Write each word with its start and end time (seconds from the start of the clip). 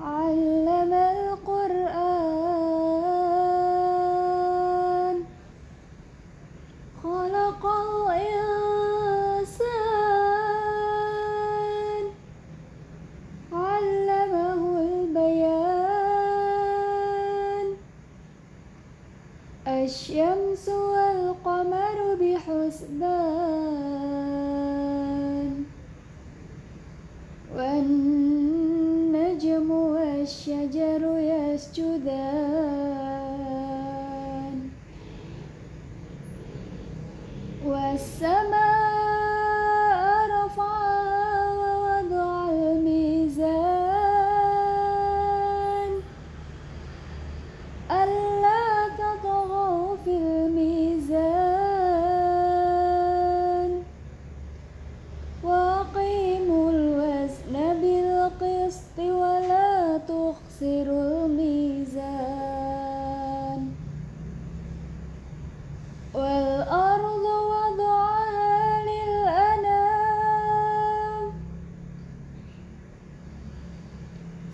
علم 0.00 0.92
القرآن. 0.92 2.22
خلق 7.02 7.64
الإنسان 7.66 8.51
الشمس 19.66 20.68
والقمر 20.68 22.14
بحسبان 22.20 23.52
والنجم 27.56 28.90
والشجر 29.70 31.02
يسجدان 31.18 32.42
والسماء 37.66 38.61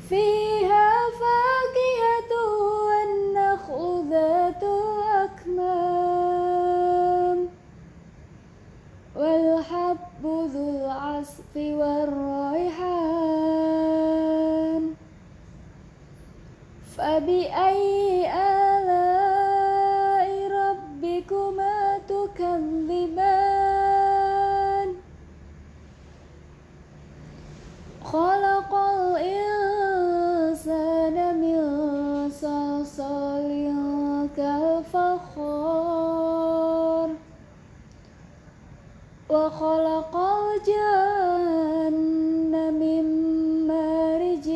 فيها 0.09 0.91
فاكهة 1.21 2.33
والنخل 2.89 3.85
ذات 4.11 4.63
الأكمام 4.63 6.19
والحب 9.17 10.23
ذو 10.25 10.67
العصف 10.71 11.53
والريحان. 11.57 13.19
فبأي 16.97 18.27
آلاء 18.27 18.58
وخلق 39.48 40.16
الجن 40.16 41.94
من 42.74 43.04
مارج 43.68 44.48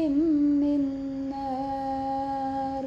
من 0.62 0.82
نار 1.30 2.84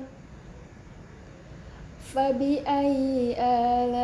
فبأي 2.15 3.35
آلاء 3.39 4.04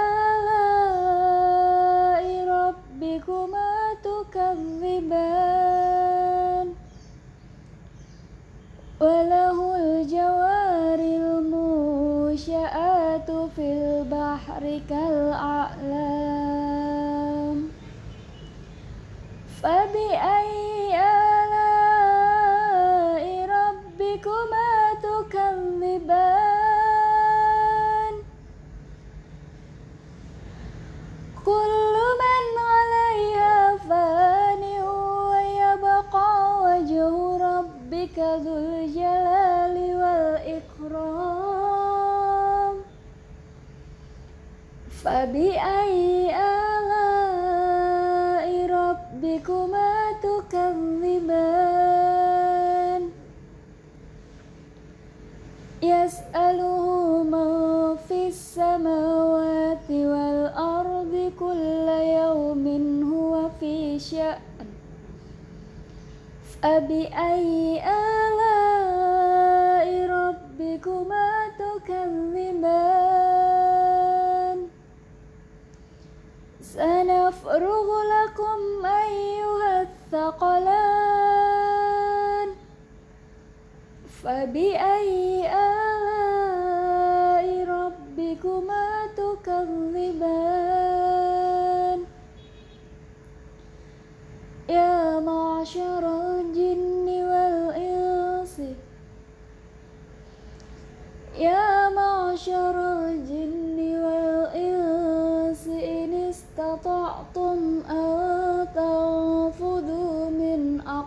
المنشآت 13.29 13.51
في 13.55 13.61
البحر 13.61 14.79
كالأعلام. 14.89 15.71
فبأي 19.61 20.60
فبأي 45.04 46.30
آلاء 46.36 46.66
ربكما 48.66 49.92
تكذبان 50.22 51.76
يسأله 55.82 57.22
من 57.22 57.96
في 58.08 58.28
السماوات 58.28 59.90
والأرض 59.90 61.32
كل 61.38 61.88
يوم 62.22 62.64
هو 63.12 63.48
في 63.60 63.98
شأن 63.98 64.66
فبأي 66.62 67.80
آلاء 67.80 68.19
سنفرغ 77.01 77.87
لكم 78.13 78.85
أيها 78.85 79.81
الثقلان 79.81 80.89
فبأي 84.23 85.49
آلاء 85.49 86.65
ربكما 87.69 88.87
تكذبان 89.17 90.39
يا 94.69 95.19
معشر 95.19 96.03
الجن 96.39 97.07
والإنس 97.29 98.61
يا 101.37 101.89
معشر 101.89 102.75
الجن 103.09 103.40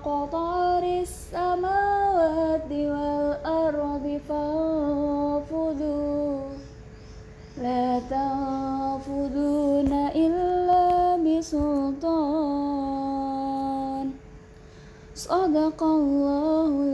من 0.05 0.11
أقطار 0.13 0.85
السماوات 1.01 2.71
والأرض 2.73 4.21
فانفذوا. 4.29 5.81
لا 7.63 7.99
تنفذون 8.13 9.93
إلا 10.15 11.17
بسلطان. 11.17 12.45
صدق 15.15 15.83
الله 15.83 16.94